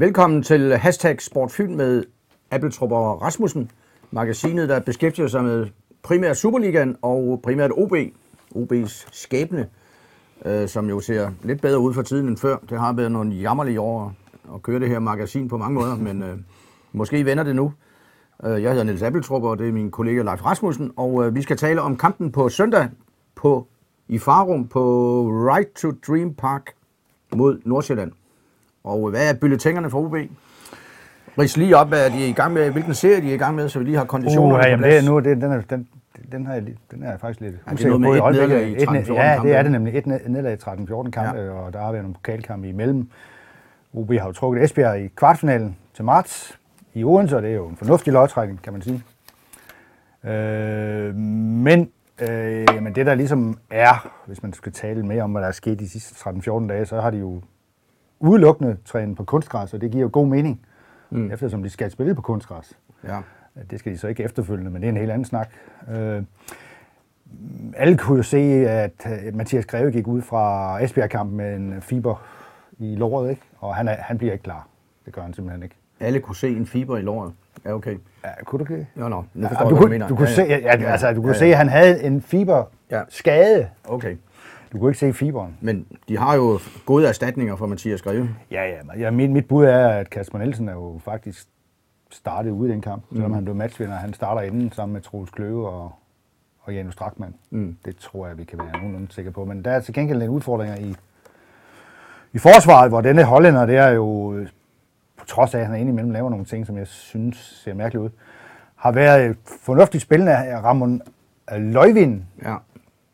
Velkommen 0.00 0.42
til 0.42 0.76
Hashtag 0.76 1.22
Sportfilm 1.22 1.72
med 1.72 2.04
Appeltrup 2.50 2.92
og 2.92 3.22
Rasmussen, 3.22 3.70
magasinet, 4.10 4.68
der 4.68 4.80
beskæftiger 4.80 5.28
sig 5.28 5.44
med 5.44 5.66
primært 6.02 6.36
Superligaen 6.36 6.96
og 7.02 7.40
primært 7.42 7.70
OB, 7.76 7.92
OB's 8.54 9.08
skæbne, 9.12 9.68
øh, 10.44 10.68
som 10.68 10.88
jo 10.88 11.00
ser 11.00 11.30
lidt 11.42 11.62
bedre 11.62 11.78
ud 11.78 11.94
for 11.94 12.02
tiden 12.02 12.28
end 12.28 12.36
før. 12.36 12.56
Det 12.70 12.80
har 12.80 12.92
været 12.92 13.12
nogle 13.12 13.34
jammerlige 13.34 13.80
år 13.80 14.14
at 14.54 14.62
køre 14.62 14.80
det 14.80 14.88
her 14.88 14.98
magasin 14.98 15.48
på 15.48 15.56
mange 15.56 15.74
måder, 15.74 15.96
men 15.96 16.22
øh, 16.22 16.38
måske 16.92 17.24
vender 17.24 17.44
det 17.44 17.56
nu. 17.56 17.72
Øh, 18.44 18.62
jeg 18.62 18.70
hedder 18.70 18.84
Niels 18.84 19.02
Appeltrup, 19.02 19.42
og 19.42 19.58
det 19.58 19.68
er 19.68 19.72
min 19.72 19.90
kollega 19.90 20.22
Leif 20.22 20.44
Rasmussen, 20.44 20.90
og 20.96 21.26
øh, 21.26 21.34
vi 21.34 21.42
skal 21.42 21.56
tale 21.56 21.80
om 21.80 21.96
kampen 21.96 22.32
på 22.32 22.48
søndag 22.48 22.88
på, 23.34 23.66
i 24.08 24.18
Farum 24.18 24.68
på 24.68 25.22
Right 25.28 25.72
to 25.74 25.92
Dream 26.06 26.34
Park 26.34 26.70
mod 27.36 27.60
Nordsjælland. 27.64 28.12
Og 28.84 29.10
hvad 29.10 29.30
er 29.30 29.34
bulletengerne 29.40 29.90
for 29.90 29.98
OB? 30.04 30.14
Rids 31.38 31.56
lige 31.56 31.76
op, 31.76 31.88
hvad 31.88 32.10
de 32.10 32.24
er 32.24 32.28
i 32.28 32.32
gang 32.32 32.52
med, 32.52 32.70
hvilken 32.70 32.94
serie 32.94 33.20
de 33.22 33.30
er 33.30 33.34
i 33.34 33.38
gang 33.38 33.54
med, 33.56 33.68
så 33.68 33.78
vi 33.78 33.84
lige 33.84 33.96
har 33.96 34.04
konditioner 34.04 34.56
Uh, 34.58 34.64
jamen, 34.66 34.84
det 34.84 34.98
er 34.98 35.02
nu, 35.02 35.18
det, 35.18 35.24
den, 35.40 35.52
er, 35.52 35.60
den, 35.70 35.88
den, 36.32 36.46
har 36.46 36.54
jeg, 36.54 36.62
den 36.90 37.02
er 37.02 37.10
jeg 37.10 37.20
faktisk 37.20 37.40
lidt 37.40 37.54
er 37.66 37.72
usikker 37.74 37.98
noget 37.98 38.14
med 38.14 38.20
på 38.20 38.28
et 38.28 38.34
nederlag 38.34 38.68
i 38.68 38.82
Et 38.82 38.90
ned- 38.90 39.02
13-14 39.02 39.12
Ja, 39.12 39.38
det 39.42 39.54
er 39.56 39.62
det 39.62 39.72
nemlig. 39.72 39.96
Et 39.98 40.06
ned- 40.06 40.28
nederlag 40.28 40.52
i 40.52 40.56
13-14 40.56 41.10
kampe, 41.10 41.40
Ja. 41.40 41.44
ja. 41.46 41.50
og 41.52 41.72
der 41.72 41.78
har 41.80 41.92
været 41.92 42.04
nogle 42.04 42.14
pokalkampe 42.14 42.68
imellem. 42.68 43.08
OB 43.94 44.10
har 44.12 44.26
jo 44.26 44.32
trukket 44.32 44.64
Esbjerg 44.64 45.00
i 45.00 45.08
kvartfinalen 45.16 45.76
til 45.94 46.04
marts 46.04 46.58
i 46.94 47.04
Odense, 47.04 47.36
og 47.36 47.42
det 47.42 47.50
er 47.50 47.54
jo 47.54 47.66
en 47.68 47.76
fornuftig 47.76 48.12
lodtrækning, 48.12 48.62
kan 48.62 48.72
man 48.72 48.82
sige. 48.82 49.02
Øh, 50.24 51.14
men 51.14 51.90
øh, 52.22 52.66
jamen 52.74 52.94
det 52.94 53.06
der 53.06 53.14
ligesom 53.14 53.58
er, 53.70 54.10
hvis 54.26 54.42
man 54.42 54.52
skal 54.52 54.72
tale 54.72 55.06
mere 55.06 55.22
om, 55.22 55.30
hvad 55.32 55.42
der 55.42 55.48
er 55.48 55.52
sket 55.52 55.78
de 55.80 55.88
sidste 55.88 56.14
13-14 56.30 56.68
dage, 56.68 56.86
så 56.86 57.00
har 57.00 57.10
de 57.10 57.18
jo 57.18 57.40
udelukkende 58.20 58.76
trænet 58.84 59.16
på 59.16 59.24
kunstgræs, 59.24 59.74
og 59.74 59.80
det 59.80 59.90
giver 59.90 60.02
jo 60.02 60.10
god 60.12 60.26
mening, 60.26 60.60
mm. 61.10 61.30
eftersom 61.32 61.62
de 61.62 61.70
skal 61.70 61.90
spille 61.90 62.14
på 62.14 62.22
kunstgræs. 62.22 62.78
Ja. 63.04 63.18
Det 63.70 63.78
skal 63.78 63.92
de 63.92 63.98
så 63.98 64.08
ikke 64.08 64.22
efterfølgende, 64.22 64.70
men 64.70 64.82
det 64.82 64.88
er 64.88 64.92
en 64.92 64.96
helt 64.98 65.10
anden 65.10 65.24
snak. 65.24 65.48
Øh, 65.90 66.22
alle 67.76 67.96
kunne 67.98 68.16
jo 68.16 68.22
se, 68.22 68.38
at 68.68 68.92
øh, 69.06 69.34
Mathias 69.36 69.66
Greve 69.66 69.92
gik 69.92 70.06
ud 70.06 70.22
fra 70.22 70.78
Esbjerg-kampen 70.82 71.36
med 71.36 71.56
en 71.56 71.74
fiber 71.82 72.22
i 72.78 72.94
låret, 72.96 73.30
ikke? 73.30 73.42
og 73.58 73.74
han, 73.76 73.88
er, 73.88 73.94
han 73.98 74.18
bliver 74.18 74.32
ikke 74.32 74.42
klar. 74.42 74.66
Det 75.04 75.12
gør 75.14 75.22
han 75.22 75.34
simpelthen 75.34 75.62
ikke. 75.62 75.74
Alle 76.00 76.20
kunne 76.20 76.36
se 76.36 76.48
en 76.48 76.66
fiber 76.66 76.96
i 76.96 77.00
låret. 77.02 77.32
Ja, 77.64 77.72
okay. 77.74 77.96
Ja, 78.24 78.44
kunne 78.44 78.64
du 78.64 78.72
ikke? 78.74 78.88
Jo, 79.00 79.08
nå. 79.08 79.24
Nu 79.34 79.42
Ja, 79.42 79.48
forstår 79.48 79.68
du, 79.68 79.74
jeg, 79.74 79.80
kunne, 79.80 79.90
mener. 79.90 80.08
du 80.08 80.16
kunne, 80.16 80.28
Ja, 80.28 80.34
se, 80.34 80.42
ja. 80.42 80.90
altså, 80.90 81.12
du 81.12 81.20
kunne 81.22 81.32
Ja, 81.32 81.38
se, 81.38 81.44
at 81.44 81.56
han 81.56 81.68
havde 81.68 82.02
en 82.04 82.22
fiber 82.22 82.64
Ja. 82.90 83.02
skade. 83.08 83.68
Okay. 83.84 84.16
Du 84.72 84.78
kunne 84.78 84.90
ikke 84.90 84.98
se 84.98 85.12
fiberen. 85.12 85.56
Men 85.60 85.86
de 86.08 86.18
har 86.18 86.36
jo 86.36 86.58
gode 86.86 87.08
erstatninger 87.08 87.56
for 87.56 87.66
Mathias 87.66 88.02
Greve. 88.02 88.28
Ja, 88.50 88.62
ja. 88.64 88.98
ja 88.98 89.10
mit, 89.10 89.30
mit 89.30 89.48
bud 89.48 89.64
er, 89.64 89.88
at 89.88 90.10
Kasper 90.10 90.38
Nielsen 90.38 90.68
er 90.68 90.72
jo 90.72 91.00
faktisk 91.04 91.48
startet 92.10 92.50
ude 92.50 92.68
i 92.68 92.72
den 92.72 92.80
kamp, 92.80 93.02
selvom 93.12 93.32
han 93.32 93.44
blev 93.44 93.56
matchvinder. 93.56 93.96
Han 93.96 94.12
starter 94.12 94.40
inden 94.40 94.72
sammen 94.72 94.92
med 94.92 95.02
Troels 95.02 95.30
Kløve 95.30 95.68
og, 95.68 95.92
og 96.60 96.74
Janus 96.74 96.94
Strakman. 96.94 97.34
Mm. 97.50 97.76
Det 97.84 97.96
tror 97.96 98.26
jeg, 98.26 98.38
vi 98.38 98.44
kan 98.44 98.58
være 98.58 98.72
nogenlunde 98.72 99.12
sikre 99.12 99.30
på. 99.30 99.44
Men 99.44 99.64
der 99.64 99.70
er 99.70 99.80
til 99.80 99.94
gengæld 99.94 100.22
en 100.22 100.28
udfordringer 100.28 100.76
i, 100.76 100.94
i 102.32 102.38
forsvaret, 102.38 102.90
hvor 102.90 103.00
denne 103.00 103.24
hollænder, 103.24 103.66
det 103.66 103.76
er 103.76 103.88
jo, 103.88 104.36
på 105.16 105.26
trods 105.26 105.54
af, 105.54 105.58
at 105.58 105.66
han 105.66 105.74
er 105.74 105.78
indimellem 105.78 106.12
laver 106.12 106.30
nogle 106.30 106.44
ting, 106.44 106.66
som 106.66 106.76
jeg 106.76 106.86
synes 106.86 107.36
ser 107.64 107.74
mærkeligt 107.74 108.04
ud, 108.04 108.10
har 108.76 108.92
været 108.92 109.26
et 109.26 109.36
fornuftigt 109.44 110.02
spillende 110.02 110.32
af 110.32 110.64
Ramon 110.64 111.02
Løjvind. 111.52 112.22
Ja. 112.42 112.56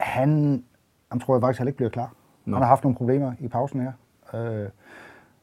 Han, 0.00 0.62
han 1.10 1.20
tror 1.20 1.34
jeg 1.34 1.42
faktisk 1.42 1.58
heller 1.58 1.68
ikke 1.68 1.76
bliver 1.76 1.90
klar. 1.90 2.14
Nå. 2.44 2.56
Han 2.56 2.62
har 2.62 2.68
haft 2.68 2.84
nogle 2.84 2.96
problemer 2.96 3.32
i 3.40 3.48
pausen 3.48 3.80
her. 3.80 3.92
Øh, 4.34 4.68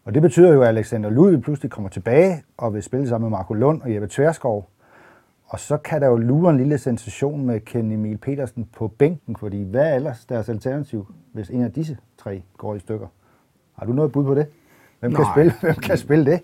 og 0.06 0.14
det 0.14 0.22
betyder 0.22 0.53
jo, 0.53 0.62
at 0.62 0.68
Alexander 0.68 1.09
Ludvig 1.09 1.41
pludselig 1.41 1.72
kommer 1.72 1.90
tilbage 1.90 2.44
og 2.58 2.74
vil 2.74 2.84
spille 2.84 3.08
sammen 3.08 3.30
med 3.30 3.38
Marco 3.38 3.53
Lund 3.53 3.81
og 3.81 3.94
Jeppe 3.94 4.08
Tverskov. 4.08 4.69
Og 5.46 5.59
så 5.59 5.78
kan 5.78 6.02
der 6.02 6.08
jo 6.08 6.18
lure 6.18 6.52
en 6.52 6.58
lille 6.58 6.78
sensation 6.78 7.46
med 7.46 7.59
Ken 7.59 7.91
Emil 7.91 8.18
Petersen 8.18 8.69
på 8.78 8.88
bænken, 8.88 9.36
fordi 9.36 9.63
hvad 9.63 9.91
er 9.91 9.96
ellers 9.96 10.25
deres 10.25 10.50
alternativ, 10.50 11.13
hvis 11.34 11.50
en 11.50 11.63
af 11.63 11.72
disse 11.72 11.97
tre 12.18 12.44
går 12.57 12.75
i 12.75 12.80
stykker? 12.80 13.07
Har 13.80 13.86
du 13.86 13.94
noget 13.94 14.12
bud 14.12 14.24
på 14.24 14.36
det? 14.36 14.47
Hvem 15.00 15.13
kan, 15.13 15.25
spille, 15.34 15.53
hvem 15.62 15.75
kan 15.75 15.97
spille 15.97 16.25
det? 16.25 16.41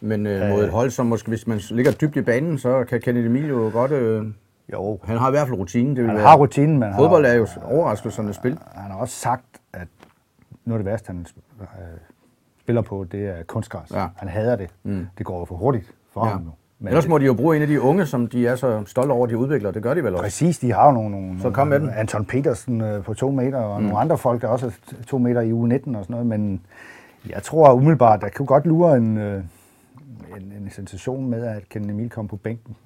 Men 0.00 0.26
øh, 0.26 0.50
mod 0.50 0.64
et 0.64 0.70
hold, 0.70 0.90
som 0.90 1.06
måske, 1.06 1.28
hvis 1.28 1.46
man 1.46 1.60
ligger 1.70 1.92
dybt 1.92 2.16
i 2.16 2.22
banen, 2.22 2.58
så 2.58 2.84
kan 2.84 3.00
Kenneth 3.00 3.26
Emil 3.26 3.48
jo 3.48 3.70
godt... 3.72 3.90
Øh, 3.90 4.26
Jo, 4.72 4.98
han 5.04 5.18
har 5.18 5.28
i 5.28 5.30
hvert 5.30 5.48
fald 5.48 5.58
rutine. 5.58 5.88
Det 5.88 5.96
vil 5.98 6.06
han 6.06 6.16
være- 6.16 6.26
har 6.26 6.36
rutinen, 6.36 6.78
men 6.78 6.94
Fodbold 6.96 7.26
er 7.26 7.34
jo 7.34 7.46
overraskelsernes 7.64 8.36
spil. 8.36 8.58
han 8.74 8.90
har 8.90 8.98
også 8.98 9.14
sagt, 9.14 9.44
at 9.72 9.88
noget 10.64 10.78
af 10.78 10.84
det 10.84 10.92
værste, 10.92 11.06
han 11.06 11.26
øh, 11.60 11.66
spiller 12.60 12.82
på, 12.82 13.06
det 13.12 13.26
er 13.28 13.42
kunstgræs. 13.46 13.90
Ja. 13.94 14.06
Han 14.16 14.28
hader 14.28 14.56
det. 14.56 14.70
Mm. 14.82 15.06
Det 15.18 15.26
går 15.26 15.38
jo 15.38 15.44
for 15.44 15.54
hurtigt 15.54 15.90
for 16.12 16.26
Ja. 16.26 16.32
ham 16.32 16.40
nu. 16.42 16.50
Men 16.78 16.88
Ellers 16.88 17.08
må 17.08 17.18
de 17.18 17.24
jo 17.24 17.34
bruge 17.34 17.56
en 17.56 17.62
af 17.62 17.68
de 17.68 17.80
unge, 17.80 18.06
som 18.06 18.26
de 18.26 18.46
er 18.46 18.56
så 18.56 18.82
stolte 18.86 19.12
over, 19.12 19.26
de 19.26 19.36
udvikler. 19.38 19.70
Det 19.70 19.82
gør 19.82 19.94
de 19.94 20.04
vel 20.04 20.12
også. 20.12 20.22
Præcis, 20.22 20.58
de 20.58 20.72
har 20.72 20.86
jo 20.86 20.92
nogle, 20.92 21.10
nogle 21.10 21.40
Så 21.40 21.50
kom 21.50 21.66
med 21.68 21.80
den. 21.80 21.90
Anton 21.90 22.24
Petersen 22.24 22.80
øh, 22.80 23.04
på 23.04 23.14
to 23.14 23.30
meter, 23.30 23.58
og 23.58 23.80
mm. 23.80 23.86
nogle 23.86 23.98
andre 24.00 24.18
folk, 24.18 24.42
der 24.42 24.48
også 24.48 24.66
er 24.66 25.02
to 25.06 25.18
meter 25.18 25.40
i 25.40 25.52
uge 25.52 25.68
19 25.68 25.94
og 25.94 26.04
sådan 26.04 26.14
noget, 26.14 26.26
men 26.26 26.60
jeg 27.28 27.42
tror 27.42 27.72
umiddelbart, 27.72 28.20
der 28.20 28.28
kunne 28.36 28.46
godt 28.46 28.66
lure 28.66 28.96
en, 28.96 29.16
øh, 29.18 29.42
en, 30.36 30.52
en 30.62 30.70
sensation 30.70 31.30
med, 31.30 31.44
at 31.44 31.68
Ken 31.68 31.90
Emil 31.90 32.10
kom 32.10 32.28
på 32.28 32.36
bænken. 32.36 32.76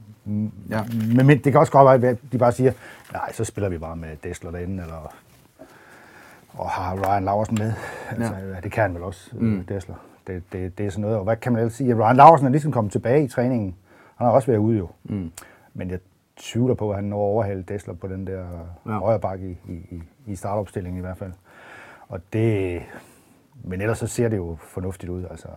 Ja. 0.70 0.84
Men, 1.16 1.26
men 1.26 1.38
det 1.38 1.52
kan 1.52 1.56
også 1.56 1.72
godt 1.72 2.02
være, 2.02 2.10
at 2.10 2.18
de 2.32 2.38
bare 2.38 2.52
siger, 2.52 2.72
nej, 3.12 3.32
så 3.32 3.44
spiller 3.44 3.68
vi 3.68 3.78
bare 3.78 3.96
med 3.96 4.16
Dessler 4.22 4.50
derinde, 4.50 4.82
eller 4.82 5.14
og 6.58 6.70
har 6.70 6.94
Ryan 6.94 7.24
Laversen 7.24 7.56
med. 7.60 7.72
Altså, 8.10 8.34
ja. 8.34 8.60
Det 8.60 8.72
kan 8.72 8.82
han 8.82 8.94
vel 8.94 9.02
også, 9.02 9.30
mm. 9.32 9.64
Dessler. 9.68 9.94
Det, 10.26 10.42
det, 10.52 10.78
det 10.78 10.86
er 10.86 10.90
sådan 10.90 11.02
noget. 11.02 11.16
Og 11.16 11.24
hvad 11.24 11.36
kan 11.36 11.52
man 11.52 11.60
ellers 11.60 11.74
sige? 11.74 11.94
Ryan 11.94 12.16
Laversen 12.16 12.46
er 12.46 12.50
ligesom 12.50 12.72
kommet 12.72 12.92
tilbage 12.92 13.24
i 13.24 13.28
træningen. 13.28 13.76
Han 14.16 14.26
har 14.26 14.34
også 14.34 14.46
været 14.46 14.58
ude 14.58 14.78
jo. 14.78 14.88
Mm. 15.04 15.32
Men 15.74 15.90
jeg 15.90 15.98
tvivler 16.36 16.74
på, 16.74 16.90
at 16.90 16.96
han 16.96 17.04
når 17.04 17.16
overhale 17.16 17.62
Dessler 17.62 17.94
på 17.94 18.08
den 18.08 18.26
der 18.26 18.46
ja. 18.86 18.90
højre 18.90 19.20
bakke 19.20 19.56
i, 19.68 19.72
i, 19.72 20.02
i 20.26 20.36
startopstillingen 20.36 20.98
i 20.98 21.00
hvert 21.00 21.18
fald. 21.18 21.32
Og 22.08 22.20
det... 22.32 22.82
Men 23.64 23.80
ellers 23.80 23.98
så 23.98 24.06
ser 24.06 24.28
det 24.28 24.36
jo 24.36 24.56
fornuftigt 24.60 25.10
ud, 25.10 25.24
altså. 25.30 25.48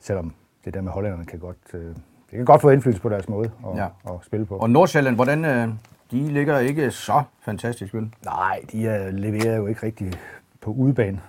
Selvom 0.00 0.34
det 0.64 0.74
der 0.74 0.80
med 0.80 0.92
hollænderne 0.92 1.24
kan 1.24 1.38
godt... 1.38 1.74
Øh, 1.74 1.96
det 2.34 2.38
kan 2.38 2.44
godt 2.44 2.60
få 2.60 2.70
indflydelse 2.70 3.02
på 3.02 3.08
deres 3.08 3.28
måde 3.28 3.50
at, 3.66 3.76
Ja. 3.76 3.86
at 4.06 4.14
spille 4.22 4.46
på. 4.46 4.56
Og 4.56 4.70
Nordsjælland, 4.70 5.14
hvordan... 5.14 5.44
Øh, 5.44 5.68
de 6.10 6.28
ligger 6.28 6.58
ikke 6.58 6.90
så 6.90 7.22
fantastisk, 7.40 7.94
vel? 7.94 8.14
Nej, 8.24 8.60
de 8.72 8.86
er, 8.88 9.10
leverer 9.10 9.56
jo 9.56 9.66
ikke 9.66 9.86
rigtig 9.86 10.12
på 10.60 10.70
udebane, 10.70 11.20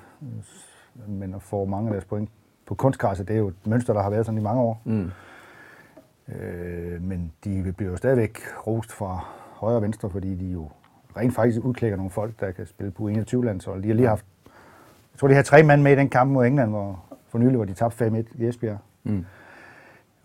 men 1.07 1.33
at 1.33 1.41
få 1.41 1.65
mange 1.65 1.88
af 1.88 1.91
deres 1.94 2.05
point 2.05 2.29
på 2.67 2.75
kunstgræsset, 2.75 3.27
det 3.27 3.33
er 3.33 3.38
jo 3.39 3.47
et 3.47 3.55
mønster, 3.65 3.94
der 3.94 4.01
har 4.01 4.09
været 4.09 4.25
sådan 4.25 4.39
i 4.39 4.44
mange 4.44 4.61
år. 4.61 4.81
Mm. 4.85 5.11
Øh, 6.29 7.01
men 7.01 7.31
de 7.44 7.73
bliver 7.77 7.91
jo 7.91 7.97
stadigvæk 7.97 8.39
rost 8.67 8.91
fra 8.91 9.25
højre 9.53 9.75
og 9.75 9.81
venstre, 9.81 10.09
fordi 10.09 10.35
de 10.35 10.45
jo 10.51 10.69
rent 11.17 11.35
faktisk 11.35 11.65
udklækker 11.65 11.97
nogle 11.97 12.11
folk, 12.11 12.39
der 12.39 12.51
kan 12.51 12.65
spille 12.65 12.91
på 12.91 13.07
21 13.07 13.45
landshold. 13.45 13.83
De 13.83 13.88
har 13.88 13.95
lige 13.95 14.07
haft, 14.07 14.25
jeg 15.13 15.19
tror, 15.19 15.27
de 15.27 15.33
har 15.33 15.41
tre 15.44 15.63
mand 15.63 15.81
med 15.81 15.91
i 15.91 15.95
den 15.95 16.09
kamp 16.09 16.31
mod 16.31 16.45
England, 16.45 16.69
hvor, 16.69 17.03
for 17.29 17.38
nylig, 17.38 17.55
hvor 17.55 17.65
de 17.65 17.73
tabte 17.73 18.05
5-1 18.07 18.41
i 18.44 18.47
Esbjerg. 18.47 18.77
Mm. 19.03 19.25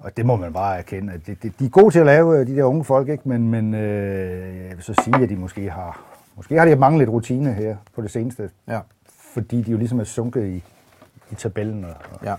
Og 0.00 0.16
det 0.16 0.27
må 0.27 0.37
man 0.37 0.53
bare 0.53 0.78
erkende, 0.78 1.12
at 1.12 1.27
det, 1.27 1.43
det, 1.43 1.59
de 1.59 1.65
er 1.65 1.69
gode 1.69 1.91
til 1.91 1.99
at 1.99 2.06
lave 2.06 2.38
øh, 2.41 2.47
de 2.47 2.56
der 2.56 2.65
unge 2.65 2.84
folk, 2.84 3.09
ikke? 3.09 3.28
men, 3.28 3.49
men 3.49 3.75
øh, 3.75 4.56
jeg 4.69 4.77
vil 4.77 4.83
så 4.83 4.94
sige, 5.05 5.22
at 5.22 5.28
de 5.28 5.37
måske 5.37 5.71
har, 5.71 6.00
måske 6.37 6.59
har 6.59 6.65
de 6.65 6.77
manglet 6.77 6.99
lidt 6.99 7.11
rutine 7.11 7.53
her 7.53 7.77
på 7.94 8.03
det 8.03 8.11
seneste, 8.11 8.50
Ja. 8.69 8.81
fordi 9.34 9.62
de 9.62 9.71
jo 9.71 9.78
ligesom 9.78 10.00
er 10.00 10.05
sunket 10.05 10.47
i, 10.47 10.65
i 11.31 11.34
tabellen, 11.34 11.84
og, 11.84 11.91
og 12.12 12.19
Ja. 12.25 12.34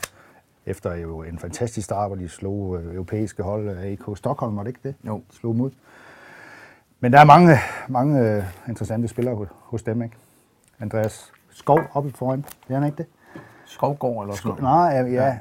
efter 0.66 0.96
jo 0.96 1.24
en 1.24 1.40
fantastisk 1.40 1.86
start, 1.86 2.10
hvor 2.10 2.16
de 2.16 2.30
slog 2.30 2.78
øh, 2.80 2.94
europæiske 2.96 3.44
hold, 3.44 3.70
øh, 3.70 3.84
AK 3.84 4.18
Stockholm, 4.18 4.56
var 4.58 4.64
det 4.64 4.70
ikke 4.70 4.80
det? 4.84 4.96
Jo. 5.08 5.22
De 5.32 5.36
slog 5.38 5.56
ud. 5.56 5.72
Men 7.00 7.14
der 7.14 7.20
er 7.20 7.26
mange, 7.26 7.58
mange 7.88 8.20
øh, 8.20 8.44
interessante 8.70 9.08
spillere 9.08 9.36
hos, 9.36 9.48
hos 9.52 9.84
dem, 9.84 10.02
ikke? 10.02 10.16
Andreas 10.80 11.32
Skov 11.52 11.80
oppe 11.94 12.12
foran, 12.16 12.46
det 12.68 12.74
er 12.74 12.80
han 12.80 12.84
ikke 12.86 12.98
det? 12.98 13.06
Skovgård 13.66 14.24
eller 14.26 14.36
sådan 14.36 14.50
noget. 14.50 14.64
Nej, 14.64 15.14
ja, 15.14 15.26
ja. 15.26 15.38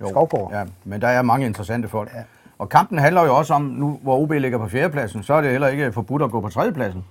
Jo. 0.00 0.48
Ja, 0.52 0.64
men 0.84 1.00
der 1.00 1.08
er 1.08 1.22
mange 1.22 1.46
interessante 1.46 1.88
folk. 1.88 2.10
Ja. 2.14 2.22
Og 2.58 2.68
kampen 2.68 2.98
handler 2.98 3.24
jo 3.24 3.36
også 3.36 3.54
om, 3.54 3.62
nu 3.62 3.98
hvor 4.02 4.18
OB 4.18 4.30
ligger 4.32 4.58
på 4.58 4.68
fjerdepladsen, 4.68 5.22
så 5.22 5.34
er 5.34 5.40
det 5.40 5.50
heller 5.50 5.68
ikke 5.68 5.92
forbudt 5.92 6.22
at 6.22 6.30
gå 6.30 6.40
på 6.40 6.48
tredjepladsen. 6.48 7.04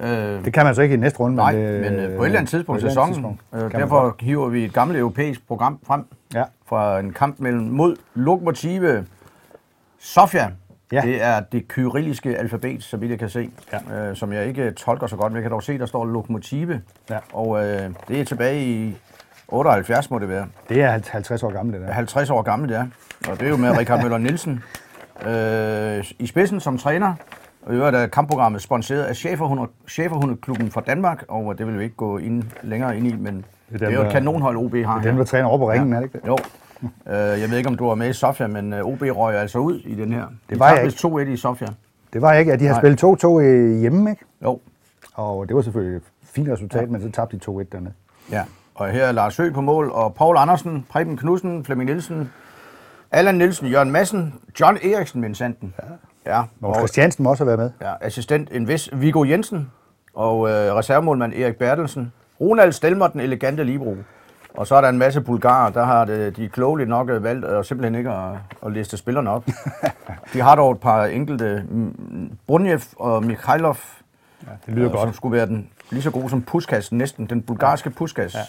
Øh, 0.00 0.44
Det 0.44 0.52
kan 0.52 0.64
man 0.66 0.74
så 0.74 0.82
ikke 0.82 0.94
i 0.94 0.98
næste 0.98 1.18
runde. 1.20 1.36
nej, 1.36 1.52
det, 1.52 1.80
men 1.80 1.92
øh, 1.94 2.16
på 2.16 2.22
et 2.22 2.26
eller 2.26 2.38
andet 2.38 2.50
tidspunkt 2.50 2.82
i 2.82 2.86
sæsonen. 2.86 3.12
tidspunkt 3.14 3.40
Øh, 3.54 3.72
derfor 3.72 4.16
hiver 4.20 4.48
vi 4.48 4.64
et 4.64 4.72
gammelt 4.72 5.00
europæisk 5.00 5.46
program 5.48 5.78
frem 5.86 6.04
Ja. 6.34 6.44
fra 6.66 6.98
en 7.00 7.12
kamp 7.12 7.40
mellem 7.40 7.62
mod 7.62 7.96
Lokomotive 8.14 9.06
Sofia. 10.00 10.50
Ja. 10.92 11.00
Det 11.00 11.22
er 11.22 11.40
det 11.40 11.68
kyrilliske 11.68 12.38
alfabet, 12.38 12.82
så 12.82 12.96
vidt 12.96 13.10
jeg 13.10 13.18
kan 13.18 13.28
se, 13.28 13.50
Ja. 13.90 14.08
øh, 14.10 14.16
som 14.16 14.32
jeg 14.32 14.46
ikke 14.46 14.70
tolker 14.70 15.06
så 15.06 15.16
godt, 15.16 15.32
men 15.32 15.36
jeg 15.36 15.42
kan 15.42 15.50
dog 15.50 15.62
se, 15.62 15.78
der 15.78 15.86
står 15.86 16.04
Lokomotive. 16.04 16.80
Ja. 17.10 17.18
Og 17.32 17.64
øh, 17.66 17.90
det 18.08 18.20
er 18.20 18.24
tilbage 18.24 18.64
i 18.64 18.96
78, 19.48 20.10
må 20.10 20.18
det 20.18 20.28
være. 20.28 20.46
Det 20.68 20.82
er 20.82 20.98
50 21.10 21.42
år 21.42 21.50
gammelt, 21.52 21.78
det 21.80 21.86
der. 21.88 21.92
50 21.94 22.30
år 22.30 22.42
gammel, 22.42 22.68
det 22.68 22.76
er. 22.76 22.86
Og 23.30 23.40
det 23.40 23.46
er 23.46 23.50
jo 23.50 23.56
med 23.56 23.78
Richard 23.78 24.02
Møller 24.02 24.18
Nielsen 24.18 24.62
øh, 25.26 26.04
i 26.18 26.26
spidsen 26.26 26.60
som 26.60 26.78
træner. 26.78 27.14
Og 27.66 27.74
i 27.74 27.76
øvrigt 27.76 27.96
er 27.96 28.06
kampprogrammet 28.06 28.62
sponsoreret 28.62 29.04
af 29.04 29.16
Schæferhunde, 29.16 29.66
Schæferhundeklubben 29.86 30.70
fra 30.70 30.80
Danmark, 30.80 31.24
og 31.28 31.58
det 31.58 31.66
vil 31.66 31.78
vi 31.78 31.84
ikke 31.84 31.96
gå 31.96 32.18
ind, 32.18 32.42
længere 32.62 32.96
ind 32.96 33.06
i, 33.06 33.16
men 33.16 33.34
det 33.36 33.42
er, 33.74 33.78
dem, 33.78 33.78
det 33.78 33.88
er 33.88 34.00
jo 34.00 34.06
et 34.06 34.12
kanonhold, 34.12 34.56
OB 34.56 34.74
har 34.74 34.98
Det 34.98 35.06
er 35.06 35.10
dem, 35.10 35.16
der 35.16 35.24
træner 35.24 35.48
over 35.48 35.58
på 35.58 35.70
ringen, 35.70 35.92
er 35.92 35.96
det 36.00 36.04
ikke 36.04 36.18
det? 36.18 36.26
Jo, 36.28 36.38
Øh, 37.06 37.40
jeg 37.40 37.50
ved 37.50 37.56
ikke, 37.58 37.68
om 37.68 37.76
du 37.76 37.86
var 37.88 37.94
med 37.94 38.08
i 38.08 38.12
Sofia, 38.12 38.46
men 38.46 38.72
øh, 38.72 38.84
OB 38.84 39.00
røg 39.02 39.36
altså 39.36 39.58
ud 39.58 39.80
i 39.80 39.94
den 39.94 40.12
her. 40.12 40.24
Det 40.50 40.58
var 40.58 40.70
jeg 40.74 40.84
ikke. 40.84 40.96
2-1 41.08 41.18
i 41.20 41.36
Sofia. 41.36 41.66
Det 42.12 42.22
var 42.22 42.30
jeg 42.30 42.40
ikke. 42.40 42.50
Ja, 42.52 42.56
de 42.56 42.66
har 42.66 42.72
Nej. 42.72 42.80
spillet 42.80 43.24
2-2 43.24 43.38
i- 43.40 43.80
hjemme, 43.80 44.10
ikke? 44.10 44.24
Jo, 44.44 44.60
Og 45.14 45.48
det 45.48 45.56
var 45.56 45.62
selvfølgelig 45.62 45.96
et 45.96 46.02
fint 46.24 46.48
resultat, 46.48 46.80
ja. 46.82 46.86
men 46.86 47.02
så 47.02 47.10
tabte 47.10 47.36
de 47.36 47.42
2-1 47.50 47.64
dernede. 47.72 47.92
ja. 48.32 48.42
Og 48.76 48.88
her 48.88 49.04
er 49.04 49.12
Lars 49.12 49.36
Høgh 49.36 49.54
på 49.54 49.60
mål, 49.60 49.90
og 49.90 50.14
Paul 50.14 50.36
Andersen, 50.36 50.86
Preben 50.90 51.16
Knudsen, 51.16 51.64
Flemming 51.64 51.90
Nielsen, 51.90 52.32
Allan 53.10 53.34
Nielsen, 53.34 53.66
Jørgen 53.66 53.90
Madsen, 53.90 54.34
John 54.60 54.78
Eriksen, 54.82 55.20
min 55.20 55.34
sanden. 55.34 55.74
Ja. 56.26 56.36
ja. 56.36 56.42
Og 56.62 56.74
Christiansen 56.76 57.22
må 57.24 57.30
også 57.30 57.44
have 57.44 57.58
været 57.58 57.72
med. 57.80 57.88
Ja, 57.88 57.94
assistent 58.00 58.48
en 58.52 58.68
vis 58.68 58.90
Viggo 58.92 59.24
Jensen 59.24 59.70
og 60.14 60.48
øh, 60.48 60.74
reservemålmand 60.74 61.32
Erik 61.34 61.56
Bertelsen. 61.56 62.12
Ronald 62.40 62.72
Stelmer, 62.72 63.06
den 63.08 63.20
elegante 63.20 63.64
Libro. 63.64 63.96
Og 64.54 64.66
så 64.66 64.74
er 64.74 64.80
der 64.80 64.88
en 64.88 64.98
masse 64.98 65.20
bulgarer, 65.20 65.70
der 65.70 65.84
har 65.84 66.04
det, 66.04 66.36
de 66.36 66.48
klogeligt 66.48 66.88
nok 66.88 67.10
øh, 67.10 67.24
valgt 67.24 67.44
at 67.44 67.66
simpelthen 67.66 67.94
ikke 67.94 68.10
at, 68.10 68.32
at 68.66 68.72
liste 68.72 68.96
spillerne 68.96 69.30
op. 69.30 69.44
de 70.32 70.40
har 70.40 70.54
dog 70.54 70.72
et 70.72 70.80
par 70.80 71.04
enkelte, 71.04 71.64
Brunjev 72.46 72.80
og 72.96 73.24
Mikhailov, 73.24 73.76
Ja, 74.46 74.50
det 74.66 74.74
lyder 74.74 74.86
øh, 74.86 74.98
som 74.98 75.06
godt. 75.06 75.16
skulle 75.16 75.36
være 75.36 75.46
den 75.46 75.68
lige 75.90 76.02
så 76.02 76.10
god 76.10 76.28
som 76.28 76.42
Puskas, 76.42 76.92
næsten 76.92 77.26
den 77.26 77.42
bulgarske 77.42 77.90
Puskas. 77.90 78.34
Ja. 78.34 78.40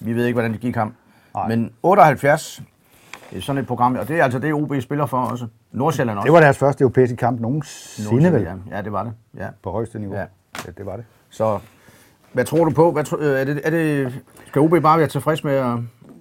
Vi 0.00 0.12
ved 0.12 0.24
ikke, 0.26 0.34
hvordan 0.34 0.52
det 0.52 0.60
gik 0.60 0.74
ham. 0.76 0.94
Nej. 1.34 1.48
Men 1.48 1.72
78, 1.82 2.62
det 3.30 3.38
er 3.38 3.42
sådan 3.42 3.62
et 3.62 3.66
program, 3.66 3.96
og 3.96 4.08
det 4.08 4.18
er 4.20 4.24
altså 4.24 4.38
det, 4.38 4.52
OB 4.54 4.72
spiller 4.80 5.06
for 5.06 5.18
også. 5.18 5.46
Nordsjælland 5.72 6.18
også. 6.18 6.24
Det 6.24 6.32
var 6.32 6.40
deres 6.40 6.58
første 6.58 6.82
europæiske 6.82 7.16
kamp 7.16 7.40
nogensinde 7.40 8.32
vel, 8.32 8.48
Ja, 8.70 8.82
det 8.82 8.92
var 8.92 9.02
det. 9.02 9.12
Ja. 9.36 9.48
på 9.62 9.70
højeste 9.70 9.98
niveau. 9.98 10.16
Ja. 10.16 10.24
Ja, 10.66 10.70
det 10.78 10.86
var 10.86 10.96
det. 10.96 11.04
Så 11.30 11.58
hvad 12.32 12.44
tror 12.44 12.64
du 12.64 12.70
på? 12.70 12.92
Hvad 12.92 13.04
tro, 13.04 13.16
øh, 13.16 13.40
er 13.40 13.44
det, 13.44 13.60
er 13.64 13.70
det, 13.70 14.14
skal 14.46 14.62
OB 14.62 14.82
bare 14.82 14.98
være 14.98 15.06
tilfreds 15.08 15.44
med 15.44 15.52
at, 15.54 15.72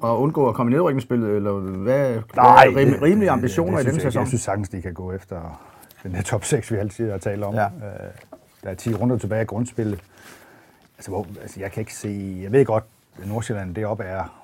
at 0.03 0.09
undgå 0.09 0.49
at 0.49 0.55
komme 0.55 0.71
i 0.71 0.75
nedrykningsspillet, 0.75 1.35
eller 1.35 1.51
hvad, 1.51 2.09
hvad 2.13 2.43
er 2.43 2.77
rim, 2.77 2.93
rimelige 3.01 3.29
ambitioner 3.31 3.77
det, 3.77 3.83
i 3.83 3.85
det 3.85 3.93
den 3.93 3.99
synes 3.99 4.03
jeg 4.03 4.05
ikke. 4.05 4.11
sæson? 4.11 4.21
Jeg 4.21 4.27
synes 4.27 4.41
sagtens, 4.41 4.69
de 4.69 4.81
kan 4.81 4.93
gå 4.93 5.11
efter 5.11 5.61
den 6.03 6.15
her 6.15 6.23
top 6.23 6.43
6, 6.43 6.71
vi 6.71 6.77
altid 6.77 7.11
har 7.11 7.17
talt 7.17 7.43
om. 7.43 7.53
Ja. 7.53 7.65
Øh, 7.65 7.69
Der 8.63 8.69
er 8.69 8.73
10 8.73 8.93
runder 8.93 9.17
tilbage 9.17 9.41
i 9.41 9.45
grundspillet. 9.45 9.99
Altså, 10.97 11.11
hvor, 11.11 11.27
altså, 11.41 11.59
jeg 11.59 11.71
kan 11.71 11.81
ikke 11.81 11.95
se... 11.95 12.39
Jeg 12.43 12.51
ved 12.51 12.65
godt, 12.65 12.83
at 13.21 13.27
Nordsjælland 13.27 13.75
deroppe 13.75 14.03
er, 14.03 14.43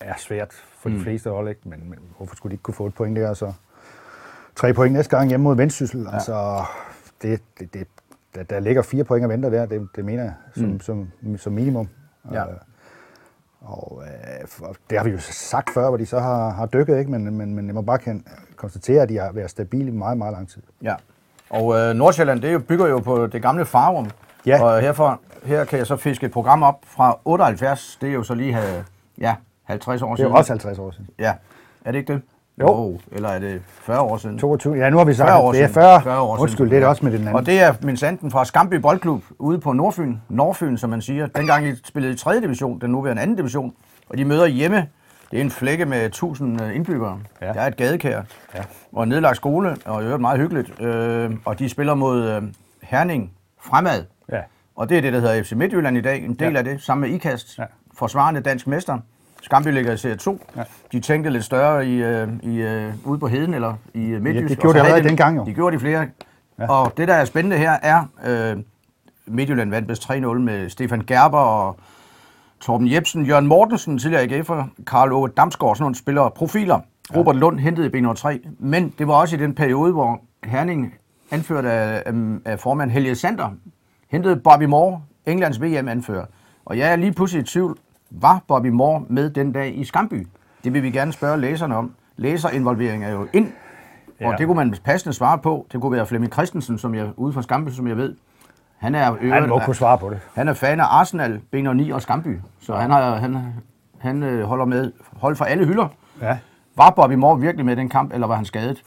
er 0.00 0.14
svært 0.18 0.52
for 0.52 0.88
de 0.88 1.00
fleste 1.00 1.30
hold, 1.30 1.48
ikke? 1.48 1.60
Men, 1.64 1.90
men 1.90 1.98
hvorfor 2.16 2.36
skulle 2.36 2.50
de 2.50 2.54
ikke 2.54 2.62
kunne 2.62 2.74
få 2.74 2.86
et 2.86 2.94
point 2.94 3.16
der? 3.16 3.34
Så 3.34 3.52
tre 4.56 4.72
point 4.72 4.94
næste 4.94 5.16
gang 5.16 5.28
hjemme 5.28 5.44
mod 5.44 5.56
Vendsyssel. 5.56 6.02
Ja. 6.02 6.14
Altså, 6.14 6.64
det, 7.22 7.42
det, 7.58 7.74
det, 7.74 7.86
der, 8.34 8.42
der 8.42 8.60
ligger 8.60 8.82
fire 8.82 9.04
point 9.04 9.24
og 9.24 9.30
venter 9.30 9.50
der, 9.50 9.66
det, 9.66 9.88
det 9.96 10.04
mener 10.04 10.22
jeg, 10.22 10.34
som, 10.54 10.64
mm. 10.64 10.80
som, 10.80 11.08
som 11.36 11.52
minimum. 11.52 11.88
Ja. 12.32 12.42
Øh, 12.42 12.56
og 13.60 14.02
øh, 14.06 14.74
det 14.90 14.98
har 14.98 15.04
vi 15.04 15.10
jo 15.10 15.18
sagt 15.20 15.70
før, 15.70 15.88
hvor 15.88 15.96
de 15.96 16.06
så 16.06 16.20
har, 16.20 16.50
har 16.50 16.66
dykket, 16.66 16.98
ikke? 16.98 17.10
Men, 17.10 17.36
men, 17.36 17.54
men 17.54 17.66
jeg 17.66 17.74
må 17.74 17.82
bare 17.82 17.98
kan 17.98 18.24
konstatere, 18.56 19.02
at 19.02 19.08
de 19.08 19.16
har 19.16 19.32
været 19.32 19.50
stabile 19.50 19.88
i 19.88 19.90
meget, 19.90 20.18
meget 20.18 20.32
lang 20.32 20.48
tid. 20.48 20.62
Ja. 20.82 20.94
Og 21.50 21.78
øh, 21.78 21.94
Nordsjælland, 21.94 22.40
det 22.42 22.52
er 22.52 22.58
bygger 22.58 22.86
jo 22.86 22.98
på 22.98 23.26
det 23.26 23.42
gamle 23.42 23.64
Farum. 23.64 24.10
Ja. 24.46 24.62
Og 24.62 24.80
herfor, 24.80 25.20
her 25.44 25.64
kan 25.64 25.78
jeg 25.78 25.86
så 25.86 25.96
fiske 25.96 26.26
et 26.26 26.32
program 26.32 26.62
op 26.62 26.78
fra 26.86 27.18
78. 27.24 27.98
Det 28.00 28.08
er 28.08 28.12
jo 28.12 28.22
så 28.22 28.34
lige 28.34 28.52
have, 28.52 28.84
ja, 29.20 29.34
50 29.64 30.02
år 30.02 30.06
Det 30.06 30.12
er 30.12 30.16
siden. 30.16 30.30
jo 30.30 30.36
også 30.36 30.52
50 30.52 30.78
år 30.78 30.90
siden. 30.90 31.08
Ja. 31.18 31.32
Er 31.84 31.92
det 31.92 31.98
ikke 31.98 32.12
det? 32.12 32.22
Jo. 32.60 32.66
Oh, 32.68 32.94
eller 33.12 33.28
er 33.28 33.38
det 33.38 33.62
40 33.66 34.00
år 34.00 34.16
siden? 34.16 34.38
22. 34.38 34.74
Ja, 34.74 34.90
nu 34.90 34.98
har 34.98 35.04
vi 35.04 35.14
sagt, 35.14 35.28
40 35.28 35.38
år 35.40 35.48
at 35.50 35.54
det 35.54 35.62
er 35.62 35.66
siden. 35.66 35.74
40. 35.82 36.02
40 36.02 36.20
år 36.20 36.38
Undskyld, 36.38 36.56
siden. 36.56 36.70
det 36.70 36.76
er 36.76 36.80
det 36.80 36.88
også 36.88 37.04
med 37.04 37.12
den 37.12 37.20
anden. 37.20 37.34
Og 37.34 37.46
det 37.46 37.60
er 37.62 37.74
min 37.82 37.96
sanden 37.96 38.30
fra 38.30 38.44
Skamby 38.44 38.74
Boldklub 38.74 39.22
ude 39.38 39.58
på 39.58 39.72
Nordfyn. 39.72 40.16
Nordfyn, 40.28 40.76
som 40.76 40.90
man 40.90 41.02
siger. 41.02 41.26
Dengang 41.26 41.66
I 41.66 41.74
spillede 41.84 42.12
i 42.14 42.16
3. 42.16 42.40
division, 42.40 42.80
den 42.80 42.90
nuværende 42.90 43.26
2. 43.26 43.34
division. 43.34 43.72
Og 44.10 44.18
de 44.18 44.24
møder 44.24 44.46
hjemme. 44.46 44.88
Det 45.30 45.36
er 45.36 45.40
en 45.40 45.50
flække 45.50 45.84
med 45.86 46.06
1000 46.06 46.60
indbyggere. 46.74 47.18
Ja. 47.40 47.46
Ja. 47.46 47.52
Der 47.52 47.60
er 47.60 47.66
et 47.66 47.76
gadekær. 47.76 48.22
Ja. 48.54 48.60
Og 48.92 49.02
en 49.02 49.08
nedlagt 49.08 49.36
skole, 49.36 49.76
og 49.84 50.02
i 50.02 50.04
øvrigt 50.04 50.20
meget 50.20 50.40
hyggeligt. 50.40 50.80
Øh, 50.80 51.30
og 51.44 51.58
de 51.58 51.68
spiller 51.68 51.94
mod 51.94 52.22
øh, 52.30 52.42
Herning 52.82 53.32
fremad. 53.62 54.04
Ja. 54.76 54.80
Og 54.80 54.88
det 54.88 54.96
er 54.98 55.00
det, 55.02 55.12
der 55.12 55.20
hedder 55.20 55.42
FC 55.42 55.52
Midtjylland 55.52 55.96
i 55.96 56.00
dag. 56.00 56.24
En 56.24 56.34
del 56.34 56.52
Ja. 56.52 56.58
af 56.58 56.64
det, 56.64 56.82
sammen 56.82 57.08
med 57.10 57.16
IKAST. 57.16 57.58
Ja. 57.58 57.64
Forsvarende 57.94 58.40
dansk 58.40 58.66
mester. 58.66 58.98
Skamby 59.42 59.68
ligger 59.68 59.92
i 59.92 59.96
serie 59.96 60.16
2. 60.16 60.40
Ja. 60.56 60.62
De 60.92 61.00
tænkte 61.00 61.30
lidt 61.30 61.44
større 61.44 61.86
i, 61.86 62.02
øh, 62.02 62.28
i, 62.42 62.56
øh, 62.56 62.92
ude 63.04 63.18
på 63.18 63.28
Heden 63.28 63.54
eller 63.54 63.74
i 63.94 64.06
øh, 64.06 64.22
Midtjysk. 64.22 64.48
det 64.48 64.56
og 64.56 64.60
gjorde 64.62 64.78
de 64.78 64.84
allerede 64.84 65.08
dengang 65.08 65.36
jo. 65.36 65.44
De 65.44 65.54
gjorde 65.54 65.76
de 65.76 65.80
flere. 65.80 66.00
Ja. 66.00 66.06
Ja. 66.58 66.70
Og 66.70 66.92
det, 66.96 67.08
der 67.08 67.14
er 67.14 67.24
spændende 67.24 67.56
her, 67.58 67.72
er 67.82 68.04
øh, 68.26 68.56
Midtjylland 69.26 69.70
vandt 69.70 69.88
bedst 69.88 70.10
3-0 70.10 70.14
med 70.38 70.68
Stefan 70.68 71.00
Gerber 71.06 71.38
og 71.38 71.76
Torben 72.60 72.92
Jebsen, 72.92 73.26
Jørgen 73.26 73.46
Mortensen, 73.46 73.98
tidligere 73.98 74.22
AGF'er, 74.24 74.84
Karl 74.86 75.12
Ove 75.12 75.28
Damsgaard, 75.28 75.76
sådan 75.76 75.82
nogle 75.82 75.94
spillere, 75.96 76.30
profiler. 76.30 76.80
Robert 77.16 77.36
Lund 77.36 77.58
hentede 77.58 77.86
i 77.86 77.90
B 77.90 78.16
3, 78.16 78.40
men 78.58 78.94
det 78.98 79.08
var 79.08 79.14
også 79.14 79.36
i 79.36 79.38
den 79.38 79.54
periode, 79.54 79.92
hvor 79.92 80.20
Herning, 80.44 80.94
anført 81.30 81.64
af, 81.64 82.02
af 82.44 82.60
formand 82.60 82.90
Helge 82.90 83.14
Sander, 83.14 83.50
hentede 84.08 84.36
Bobby 84.36 84.64
Moore, 84.64 85.00
Englands 85.26 85.62
VM-anfører. 85.62 86.24
Og 86.64 86.78
jeg 86.78 86.92
er 86.92 86.96
lige 86.96 87.12
pludselig 87.12 87.42
i 87.42 87.46
tvivl, 87.46 87.78
var 88.10 88.40
Bobby 88.48 88.66
Moore 88.66 89.02
med 89.08 89.30
den 89.30 89.52
dag 89.52 89.78
i 89.78 89.84
Skamby? 89.84 90.26
Det 90.64 90.72
vil 90.72 90.82
vi 90.82 90.90
gerne 90.90 91.12
spørge 91.12 91.40
læserne 91.40 91.76
om. 91.76 91.92
Læserinvolvering 92.16 93.04
er 93.04 93.10
jo 93.10 93.26
ind, 93.32 93.46
og 93.46 93.52
Ja. 94.20 94.34
det 94.38 94.46
kunne 94.46 94.56
man 94.56 94.74
passende 94.84 95.12
svare 95.12 95.38
på. 95.38 95.66
Det 95.72 95.80
kunne 95.80 95.92
være 95.96 96.06
Flemming 96.06 96.32
Christensen, 96.32 96.78
som 96.78 96.94
jeg 96.94 97.08
ude 97.16 97.32
fra 97.32 97.42
Skamby, 97.42 97.68
som 97.70 97.88
jeg 97.88 97.96
ved. 97.96 98.14
Han 98.78 98.94
er, 98.94 99.32
Han 99.32 99.48
må 99.48 99.58
kunne 99.58 99.76
svare 99.76 99.98
på 99.98 100.10
det. 100.10 100.20
han 100.34 100.48
er 100.48 100.52
fan 100.54 100.80
af 100.80 100.84
Arsenal, 100.84 101.40
B9 101.56 101.94
og 101.94 102.02
Skamby, 102.02 102.38
så 102.60 102.74
han, 102.76 102.90
har, 102.90 103.16
han, 103.16 103.36
han 103.98 104.22
øh, 104.22 104.44
holder 104.44 104.64
med 104.64 104.92
hold 105.16 105.36
for 105.36 105.44
alle 105.44 105.66
hylder. 105.66 105.88
Ja. 106.22 106.38
Var 106.76 106.90
Bobby 106.90 107.12
Moore 107.12 107.40
virkelig 107.40 107.66
med 107.66 107.76
i 107.76 107.80
den 107.80 107.88
kamp, 107.88 108.12
eller 108.14 108.26
var 108.26 108.34
han 108.36 108.44
skadet? 108.44 108.82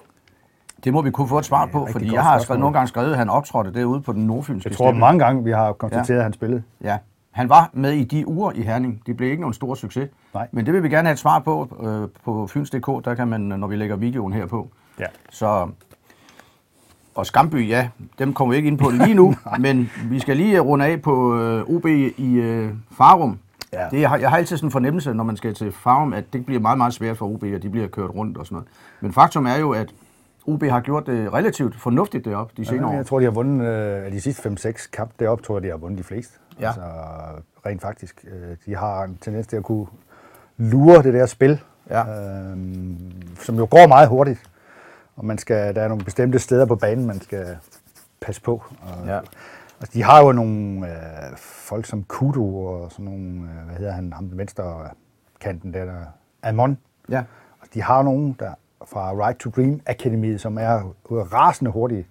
Det 0.83 0.93
må 0.93 1.01
vi 1.01 1.11
kunne 1.11 1.27
få 1.27 1.37
et 1.39 1.45
svar 1.45 1.65
på, 1.65 1.79
rigtig 1.79 1.91
fordi 1.93 2.13
jeg 2.13 2.23
har 2.23 2.39
skrevet, 2.39 2.59
nogle 2.59 2.73
gange 2.73 2.87
skrevet, 2.87 3.11
at 3.11 3.17
han 3.17 3.29
optrådte 3.29 3.73
derude 3.73 4.01
på 4.01 4.13
den 4.13 4.27
nordfynske 4.27 4.69
Jeg 4.69 4.77
tror 4.77 4.85
stemme. 4.85 4.99
mange 4.99 5.19
gange, 5.25 5.43
vi 5.43 5.51
har 5.51 5.73
konstateret, 5.73 6.17
at 6.17 6.23
han 6.23 6.33
spillede. 6.33 6.63
Ja, 6.83 6.97
han 7.31 7.49
var 7.49 7.69
med 7.73 7.91
i 7.91 8.03
de 8.03 8.27
uger 8.27 8.51
i 8.51 8.61
Herning. 8.61 9.01
Det 9.05 9.17
blev 9.17 9.29
ikke 9.29 9.41
nogen 9.41 9.53
stor 9.53 9.75
succes. 9.75 10.09
Nej. 10.33 10.47
Men 10.51 10.65
det 10.65 10.73
vil 10.73 10.83
vi 10.83 10.89
gerne 10.89 11.07
have 11.07 11.13
et 11.13 11.19
svar 11.19 11.39
på 11.39 11.77
øh, 11.83 12.07
på 12.25 12.47
Fyns.dk. 12.47 13.05
Der 13.05 13.15
kan 13.15 13.27
man, 13.27 13.41
når 13.41 13.67
vi 13.67 13.75
lægger 13.75 13.95
videoen 13.95 14.33
her 14.33 14.45
på. 14.45 14.69
Ja. 14.99 15.05
Så, 15.29 15.67
og 17.15 17.25
Skamby, 17.25 17.69
ja, 17.69 17.89
dem 18.19 18.33
kommer 18.33 18.51
vi 18.51 18.57
ikke 18.57 18.67
ind 18.67 18.77
på 18.77 18.89
lige 18.89 19.13
nu, 19.13 19.35
men 19.59 19.89
vi 20.05 20.19
skal 20.19 20.37
lige 20.37 20.59
runde 20.59 20.85
af 20.85 21.01
på 21.01 21.37
øh, 21.39 21.63
OB 21.75 21.85
i 22.17 22.33
øh, 22.33 22.71
Farum. 22.91 23.39
Ja. 23.73 23.85
Det, 23.91 24.01
jeg, 24.01 24.09
har, 24.09 24.17
jeg 24.17 24.29
har 24.29 24.37
altid 24.37 24.57
sådan 24.57 24.67
en 24.67 24.71
fornemmelse, 24.71 25.13
når 25.13 25.23
man 25.23 25.37
skal 25.37 25.53
til 25.53 25.71
Farum, 25.71 26.13
at 26.13 26.33
det 26.33 26.45
bliver 26.45 26.61
meget, 26.61 26.77
meget 26.77 26.93
svært 26.93 27.17
for 27.17 27.25
OB, 27.25 27.43
at 27.43 27.63
de 27.63 27.69
bliver 27.69 27.87
kørt 27.87 28.09
rundt 28.09 28.37
og 28.37 28.45
sådan 28.45 28.55
noget. 28.55 28.67
Men 29.01 29.13
faktum 29.13 29.45
er 29.45 29.55
jo, 29.55 29.71
at 29.71 29.89
OB 30.47 30.63
har 30.63 30.81
gjort 30.81 31.05
det 31.05 31.33
relativt 31.33 31.75
fornuftigt 31.75 32.25
deroppe 32.25 32.53
de 32.57 32.65
senere 32.65 32.89
år. 32.89 32.93
Jeg 32.93 33.05
tror, 33.05 33.19
de 33.19 33.25
har 33.25 33.31
vundet 33.31 33.67
øh, 33.67 34.11
de 34.11 34.21
sidste 34.21 34.49
5-6 34.49 34.89
kampe 34.91 35.13
deroppe, 35.19 35.43
tror 35.43 35.55
jeg, 35.55 35.63
de 35.63 35.69
har 35.69 35.77
vundet 35.77 35.97
de 35.97 36.03
fleste. 36.03 36.39
Ja. 36.59 36.67
Altså, 36.67 36.81
rent 37.65 37.81
faktisk. 37.81 38.25
Øh, 38.31 38.57
De 38.65 38.75
har 38.75 39.03
en 39.03 39.17
tendens 39.21 39.47
til 39.47 39.57
at 39.57 39.63
kunne 39.63 39.85
lure 40.57 41.03
det 41.03 41.13
der 41.13 41.25
spil, 41.25 41.61
Ja. 41.89 42.01
øh, 42.01 42.57
som 43.39 43.55
jo 43.55 43.67
går 43.71 43.87
meget 43.87 44.09
hurtigt. 44.09 44.39
Og 45.15 45.25
man 45.25 45.37
skal, 45.37 45.75
der 45.75 45.81
er 45.81 45.87
nogle 45.87 46.03
bestemte 46.03 46.39
steder 46.39 46.65
på 46.65 46.75
banen, 46.75 47.05
man 47.07 47.21
skal 47.21 47.57
passe 48.21 48.41
på. 48.41 48.63
Og, 48.81 49.07
Ja. 49.07 49.17
altså, 49.79 49.93
de 49.93 50.03
har 50.03 50.23
jo 50.23 50.31
nogle 50.31 50.87
øh, 50.87 51.37
folk 51.37 51.85
som 51.85 52.03
Kudo 52.03 52.65
og 52.65 52.91
sådan 52.91 53.05
nogle, 53.05 53.25
øh, 53.41 53.65
hvad 53.65 53.75
hedder 53.75 53.91
han, 53.91 54.13
ham 54.13 54.29
den 54.29 54.37
venstre 54.37 54.87
kanten 55.41 55.73
der, 55.73 55.85
der 55.85 56.01
Amon. 56.43 56.77
Ja. 57.09 57.23
Og 57.61 57.67
de 57.73 57.81
har 57.81 58.01
nogen 58.03 58.35
der 58.39 58.51
fra 58.85 59.13
Right 59.13 59.39
to 59.39 59.49
Dream 59.49 59.81
Academy, 59.85 60.37
som 60.37 60.57
er 60.57 60.93
rasende 61.11 61.71
hurtige. 61.71 62.07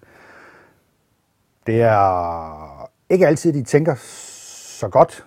Det 1.66 1.82
er 1.82 2.90
ikke 3.10 3.26
altid, 3.26 3.52
de 3.52 3.62
tænker 3.62 3.94
så 4.78 4.88
godt, 4.88 5.26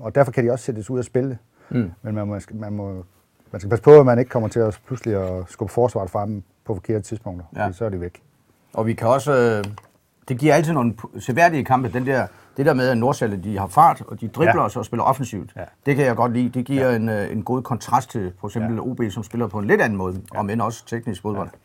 og 0.00 0.14
derfor 0.14 0.32
kan 0.32 0.44
de 0.44 0.50
også 0.50 0.64
sættes 0.64 0.90
ud 0.90 0.98
af 0.98 1.04
spillet. 1.04 1.38
Mm. 1.70 1.90
Men 2.02 2.14
man, 2.14 2.26
må, 2.26 2.38
man, 2.50 2.72
må, 2.72 3.04
man 3.52 3.60
skal 3.60 3.70
passe 3.70 3.82
på, 3.82 4.00
at 4.00 4.06
man 4.06 4.18
ikke 4.18 4.28
kommer 4.28 4.48
til 4.48 4.60
at 4.60 4.80
pludselig 4.86 5.14
at 5.14 5.44
skubbe 5.48 5.72
forsvaret 5.72 6.10
frem 6.10 6.42
på 6.64 6.74
forkerte 6.74 7.02
tidspunkter, 7.02 7.44
ja. 7.56 7.72
så 7.72 7.84
er 7.84 7.88
det 7.88 8.00
væk. 8.00 8.22
Og 8.74 8.86
vi 8.86 8.94
kan 8.94 9.08
også... 9.08 9.32
Øh, 9.32 9.64
det 10.28 10.38
giver 10.38 10.54
altid 10.54 10.72
nogle 10.72 10.94
seværdige 11.18 11.64
kampe, 11.64 11.92
den 11.92 12.06
der, 12.06 12.26
det 12.56 12.66
der 12.66 12.74
med, 12.74 12.88
at 12.88 12.98
Nordsjælland, 12.98 13.42
de 13.42 13.58
har 13.58 13.66
fart, 13.66 14.02
og 14.06 14.20
de 14.20 14.28
dribler 14.28 14.62
Ja. 14.62 14.68
ja. 14.74 14.78
og 14.78 14.84
spiller 14.84 15.04
offensivt. 15.04 15.52
Ja. 15.56 15.64
Det 15.86 15.96
kan 15.96 16.04
jeg 16.04 16.16
godt 16.16 16.32
lide. 16.32 16.48
Det 16.48 16.64
giver 16.64 16.90
ja. 16.90 16.96
en, 16.96 17.08
øh, 17.08 17.32
en 17.32 17.42
god 17.42 17.62
kontrast 17.62 18.10
til 18.10 18.32
for 18.40 18.48
eksempel 18.48 18.74
ja. 18.74 18.80
OB, 18.80 19.00
som 19.10 19.22
spiller 19.22 19.46
på 19.46 19.58
en 19.58 19.66
lidt 19.66 19.80
anden 19.80 19.98
måde, 19.98 20.22
ja. 20.34 20.38
om 20.38 20.50
end 20.50 20.62
også 20.62 20.86
teknisk 20.86 21.22
fodbold. 21.22 21.48
Ja. 21.52 21.58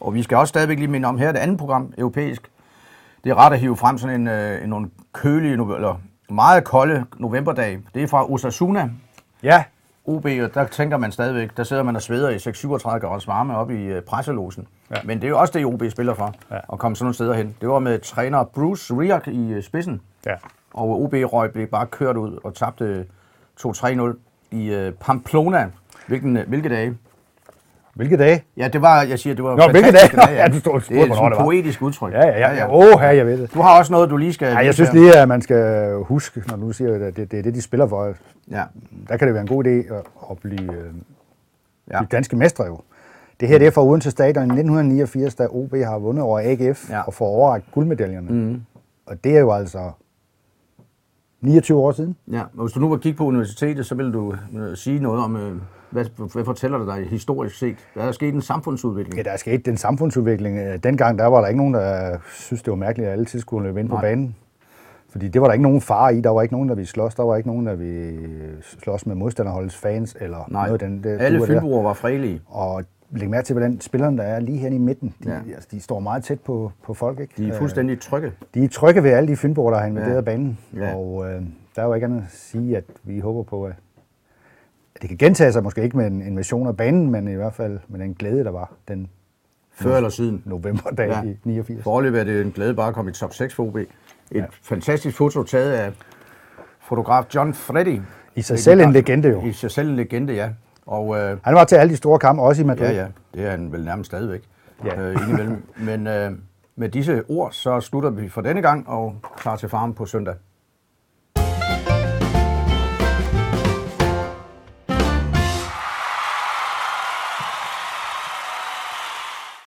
Og 0.00 0.14
vi 0.14 0.22
skal 0.22 0.36
også 0.36 0.48
stadigvæk 0.48 0.78
lige 0.78 0.88
minde 0.88 1.08
om 1.08 1.18
her, 1.18 1.32
det 1.32 1.38
andet 1.38 1.58
program, 1.58 1.92
europæisk. 1.98 2.50
Det 3.24 3.30
er 3.30 3.34
ret 3.34 3.52
at 3.52 3.58
hive 3.58 3.76
frem 3.76 3.98
sådan 3.98 4.20
en, 4.20 4.28
øh, 4.28 4.62
en 4.62 4.68
nogle 4.68 4.90
kølige, 5.12 5.52
eller 5.52 6.00
meget 6.30 6.64
kolde 6.64 7.04
novemberdag. 7.18 7.80
Det 7.94 8.02
er 8.02 8.06
fra 8.06 8.32
Osasuna, 8.32 8.90
Ja, 9.42 9.64
OB, 10.06 10.24
og 10.24 10.54
der 10.54 10.66
tænker 10.66 10.96
man 10.96 11.12
stadigvæk, 11.12 11.56
der 11.56 11.62
sidder 11.64 11.82
man 11.82 11.96
og 11.96 12.02
sveder 12.02 12.28
i 12.30 12.36
6-37 12.36 12.98
graders 12.98 13.26
varme 13.28 13.56
op 13.56 13.70
i 13.70 13.82
øh, 13.84 14.02
presselosen. 14.02 14.66
Ja. 14.90 14.96
Men 15.04 15.18
det 15.20 15.24
er 15.24 15.28
jo 15.28 15.38
også 15.38 15.52
det, 15.58 15.64
OB 15.66 15.82
spiller 15.90 16.14
for, 16.14 16.34
Ja. 16.50 16.56
at 16.72 16.78
komme 16.78 16.96
sådan 16.96 17.04
nogle 17.04 17.14
steder 17.14 17.34
hen. 17.34 17.56
Det 17.60 17.68
var 17.68 17.78
med 17.78 17.98
træner 17.98 18.44
Bruce 18.44 18.94
Riak 18.94 19.28
i 19.28 19.52
øh, 19.52 19.62
spidsen, 19.62 20.00
ja. 20.26 20.34
og 20.74 21.02
OB 21.02 21.12
røg 21.12 21.52
blev 21.52 21.66
bare 21.66 21.86
kørt 21.86 22.16
ud 22.16 22.38
og 22.44 22.54
tabte 22.54 23.06
2-3-0 23.60 24.00
i 24.50 24.66
øh, 24.74 24.92
Pamplona. 24.92 25.70
Hvilken, 26.06 26.36
øh, 26.36 26.48
hvilke 26.48 26.68
dage? 26.68 26.96
Hvilke 27.94 28.16
dage? 28.16 28.44
Ja, 28.56 28.68
det 28.68 28.82
var, 28.82 29.02
jeg 29.02 29.18
siger, 29.18 29.34
det 29.34 29.44
var 29.44 29.56
Nå, 29.56 29.68
hvilke 29.70 29.92
dage? 29.92 30.30
Ja, 30.40 30.48
du 30.48 30.58
stod- 30.60 30.80
det 30.80 31.00
er 31.00 31.04
det 31.04 31.26
et 31.32 31.38
poetisk 31.38 31.82
udtryk. 31.82 32.12
Ja, 32.12 32.26
ja, 32.26 32.38
ja. 32.38 32.54
ja. 32.54 32.74
Åh, 32.74 33.00
her, 33.00 33.10
jeg 33.10 33.26
ved 33.26 33.38
det. 33.42 33.54
Du 33.54 33.60
har 33.60 33.78
også 33.78 33.92
noget, 33.92 34.10
du 34.10 34.16
lige 34.16 34.32
skal... 34.32 34.46
Ja, 34.48 34.58
jeg 34.58 34.74
synes 34.74 34.92
lige, 34.92 35.16
at 35.18 35.28
man 35.28 35.42
skal 35.42 35.92
huske, 36.02 36.42
når 36.48 36.56
du 36.56 36.72
siger, 36.72 37.06
at 37.06 37.16
det, 37.16 37.30
det 37.30 37.38
er 37.38 37.42
det, 37.42 37.54
de 37.54 37.62
spiller 37.62 37.86
for. 37.88 38.14
Ja, 38.50 38.62
Der 39.08 39.16
kan 39.16 39.26
det 39.28 39.34
være 39.34 39.40
en 39.42 39.48
god 39.48 39.64
idé 39.64 39.94
at, 39.94 40.02
at 40.30 40.38
blive, 40.42 40.72
øh, 40.72 40.84
ja. 41.90 41.98
blive 41.98 42.08
danske 42.12 42.36
mestre 42.36 42.64
jo. 42.64 42.80
Det 43.40 43.48
her 43.48 43.58
det 43.58 43.66
er 43.66 43.70
fra 43.70 43.84
Odense 43.84 44.10
Stadion 44.10 44.42
i 44.44 44.52
1989, 44.60 45.34
da 45.34 45.46
OB 45.50 45.74
har 45.74 45.98
vundet 45.98 46.24
over 46.24 46.40
AGF 46.44 46.90
Ja. 46.90 47.00
og 47.00 47.14
får 47.14 47.26
overragt 47.26 47.64
guldmedaljerne. 47.72 48.30
Mm. 48.30 48.60
Og 49.06 49.24
det 49.24 49.36
er 49.36 49.40
jo 49.40 49.52
altså 49.52 49.90
29 51.40 51.78
år 51.78 51.92
siden. 51.92 52.16
ja. 52.32 52.40
Og 52.56 52.64
hvis 52.64 52.72
du 52.72 52.80
nu 52.80 52.88
var 52.88 52.96
kigge 52.96 53.16
på 53.16 53.24
universitetet, 53.24 53.86
så 53.86 53.94
vil 53.94 54.12
du 54.12 54.34
øh, 54.58 54.76
sige 54.76 54.98
noget 54.98 55.24
om, 55.24 55.36
øh, 55.36 55.56
hvad, 55.94 56.32
hvad 56.32 56.44
fortæller 56.44 56.78
det 56.78 56.86
dig 56.86 57.06
historisk 57.10 57.58
set? 57.58 57.76
Der 57.94 58.02
er 58.02 58.12
sket 58.12 58.34
en 58.34 58.42
samfundsudvikling. 58.42 59.16
Ja, 59.16 59.22
der 59.22 59.30
er 59.30 59.36
sket 59.36 59.66
den 59.66 59.76
samfundsudvikling. 59.76 60.58
Øh, 60.58 60.78
Dengang 60.84 61.18
der 61.18 61.26
var 61.26 61.40
der 61.40 61.48
ikke 61.48 61.58
nogen, 61.58 61.74
der 61.74 62.16
synes, 62.32 62.62
det 62.62 62.70
var 62.70 62.76
mærkeligt, 62.76 63.06
at 63.06 63.12
alle 63.12 63.24
tid 63.24 63.40
skulle 63.40 63.66
løbe 63.68 63.80
ind 63.80 63.88
på 63.88 63.96
banen. 64.00 64.36
Fordi 65.08 65.28
det 65.28 65.40
var 65.40 65.46
der 65.46 65.52
ikke 65.52 65.62
nogen 65.62 65.80
far 65.80 66.08
i. 66.08 66.20
Der 66.20 66.30
var 66.30 66.42
ikke 66.42 66.54
nogen, 66.54 66.68
der 66.68 66.74
ville 66.74 66.88
slås. 66.88 67.14
Der 67.14 67.22
var 67.22 67.36
ikke 67.36 67.48
nogen, 67.48 67.66
der 67.66 67.74
ville 67.74 68.18
slås 68.62 69.06
med 69.06 69.14
modstanderholdets 69.14 69.76
fans. 69.76 70.16
Eller 70.20 70.44
Nej, 70.48 70.66
noget 70.68 70.82
af 70.82 70.88
den, 70.88 71.04
det, 71.04 71.20
alle 71.20 71.46
fynboer 71.46 71.82
var 71.82 71.92
fredelige. 71.92 72.40
Og 72.46 72.84
læg 73.10 73.30
mærke 73.30 73.46
til, 73.46 73.54
hvordan 73.54 73.80
spillerne, 73.80 74.16
der 74.18 74.22
er 74.22 74.40
lige 74.40 74.58
her 74.58 74.68
i 74.68 74.78
midten, 74.78 75.14
de, 75.24 75.30
Ja. 75.30 75.54
altså, 75.54 75.68
de 75.72 75.80
står 75.80 76.00
meget 76.00 76.24
tæt 76.24 76.40
på, 76.40 76.72
på 76.84 76.94
folk. 76.94 77.20
Ikke? 77.20 77.34
De 77.36 77.44
er 77.48 77.52
Øh, 77.52 77.58
fuldstændig 77.58 78.00
trygge. 78.00 78.32
de 78.54 78.64
er 78.64 78.68
trygge 78.68 79.02
ved 79.02 79.10
alle 79.10 79.28
de 79.28 79.36
fynboer, 79.36 79.70
der 79.70 79.78
har 79.78 79.86
invaderet 79.86 80.14
Ja. 80.14 80.20
banen. 80.20 80.58
Ja. 80.76 80.94
Og 80.94 81.24
øh, 81.26 81.42
der 81.76 81.82
er 81.82 81.86
jo 81.86 81.94
ikke 81.94 82.04
andet 82.04 82.18
at 82.18 82.24
sige, 82.30 82.76
at 82.76 82.84
vi 83.04 83.18
håber 83.20 83.42
på, 83.42 83.64
at 83.64 83.72
det 85.02 85.08
kan 85.08 85.18
gentage 85.18 85.52
sig. 85.52 85.62
Måske 85.62 85.82
ikke 85.82 85.96
med 85.96 86.06
en 86.06 86.22
invasion 86.26 86.66
af 86.66 86.76
banen, 86.76 87.10
men 87.10 87.28
i 87.28 87.34
hvert 87.34 87.54
fald 87.54 87.78
med 87.88 88.00
den 88.00 88.14
glæde, 88.14 88.44
der 88.44 88.50
var 88.50 88.72
den 88.88 89.10
Før 89.72 89.96
eller 89.96 90.08
siden. 90.10 90.42
novemberdag 90.46 91.08
Ja. 91.08 91.22
i 91.22 91.36
89. 91.44 91.82
Foreløbig 91.84 92.18
er 92.20 92.24
det 92.24 92.40
en 92.40 92.52
glæde 92.52 92.74
bare 92.74 92.88
at 92.88 92.94
komme 92.94 93.10
i 93.10 93.14
top 93.14 93.34
6 93.34 93.54
for 93.54 93.62
OB. 93.64 93.76
Et 93.76 93.86
ja. 94.32 94.44
fantastisk 94.62 95.16
foto 95.16 95.42
taget 95.42 95.72
af 95.72 95.92
fotograf 96.80 97.24
John 97.34 97.54
Freddy. 97.54 98.00
I 98.36 98.42
sig 98.42 98.58
selv 98.58 98.80
en 98.80 98.92
legende 98.92 99.28
jo. 99.28 99.42
I 99.46 99.52
sig 99.52 99.70
selv 99.70 99.88
en 99.88 99.96
legende, 99.96 100.32
ja. 100.34 100.48
Og 100.86 101.16
øh, 101.18 101.38
Han 101.42 101.54
var 101.54 101.64
til 101.64 101.76
alle 101.76 101.90
de 101.90 101.96
store 101.96 102.18
kampe, 102.18 102.42
også 102.42 102.62
i 102.62 102.64
Madrid. 102.64 102.86
ja, 102.86 102.92
ja, 102.92 103.06
det 103.34 103.46
er 103.46 103.50
han 103.50 103.72
vel 103.72 103.84
nærmest 103.84 104.06
stadigvæk. 104.10 104.42
Ja. 104.84 105.00
Øh, 105.00 105.16
indimellem. 105.22 105.62
Men 105.76 106.06
øh, 106.06 106.32
med 106.76 106.88
disse 106.88 107.22
ord, 107.28 107.52
så 107.52 107.80
slutter 107.80 108.10
vi 108.10 108.28
for 108.28 108.40
denne 108.40 108.62
gang 108.62 108.88
og 108.88 109.16
klar 109.36 109.56
til 109.56 109.68
farmen 109.68 109.94
på 109.94 110.06
søndag. 110.06 110.34